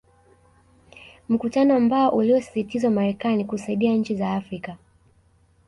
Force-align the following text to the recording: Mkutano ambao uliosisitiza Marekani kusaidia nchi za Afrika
Mkutano 1.29 1.75
ambao 1.75 2.09
uliosisitiza 2.15 2.89
Marekani 2.89 3.45
kusaidia 3.45 3.93
nchi 3.93 4.15
za 4.15 4.33
Afrika 4.33 4.77